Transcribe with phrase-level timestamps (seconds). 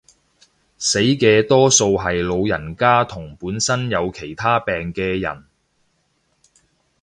[0.79, 5.43] 死嘅多數係老人家同本身有其他病嘅人